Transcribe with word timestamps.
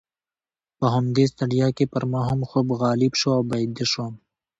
په 0.77 0.85
همدې 0.95 1.25
ستړیا 1.33 1.67
کې 1.77 1.85
پر 1.93 2.03
ما 2.11 2.21
هم 2.29 2.39
خوب 2.49 2.67
غالبه 2.81 3.17
شو 3.19 3.29
او 3.37 3.41
بیده 3.49 3.85
شوم. 3.91 4.13